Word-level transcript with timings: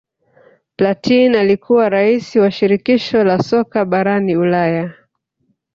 platin 0.77 1.35
alikuwa 1.35 1.89
rais 1.89 2.35
wa 2.35 2.51
shirikisho 2.51 3.23
la 3.23 3.39
soka 3.43 3.85
barani 3.85 4.37
Ulaya 4.37 4.93